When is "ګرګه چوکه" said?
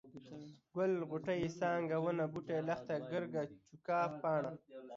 3.11-3.97